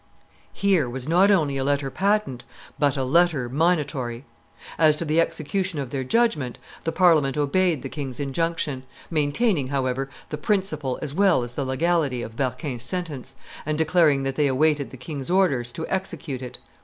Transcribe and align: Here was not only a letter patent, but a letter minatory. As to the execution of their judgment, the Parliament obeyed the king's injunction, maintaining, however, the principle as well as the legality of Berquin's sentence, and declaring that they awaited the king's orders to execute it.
Here 0.51 0.89
was 0.89 1.07
not 1.07 1.29
only 1.29 1.57
a 1.57 1.63
letter 1.63 1.91
patent, 1.91 2.43
but 2.79 2.97
a 2.97 3.03
letter 3.03 3.47
minatory. 3.47 4.23
As 4.79 4.97
to 4.97 5.05
the 5.05 5.21
execution 5.21 5.77
of 5.77 5.91
their 5.91 6.03
judgment, 6.03 6.57
the 6.85 6.91
Parliament 6.91 7.37
obeyed 7.37 7.83
the 7.83 7.87
king's 7.87 8.19
injunction, 8.19 8.81
maintaining, 9.11 9.67
however, 9.67 10.09
the 10.29 10.39
principle 10.39 10.97
as 11.03 11.13
well 11.13 11.43
as 11.43 11.53
the 11.53 11.65
legality 11.65 12.23
of 12.23 12.35
Berquin's 12.35 12.81
sentence, 12.81 13.35
and 13.63 13.77
declaring 13.77 14.23
that 14.23 14.37
they 14.37 14.47
awaited 14.47 14.89
the 14.89 14.97
king's 14.97 15.29
orders 15.29 15.71
to 15.73 15.87
execute 15.87 16.41
it. 16.41 16.57